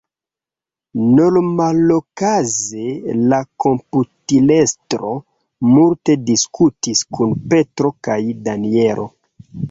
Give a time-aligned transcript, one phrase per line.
[1.17, 2.85] Normalokaze
[3.33, 5.11] la komputilestro
[5.73, 8.17] multe diskutis kun Petro kaj
[8.49, 9.07] Danjelo.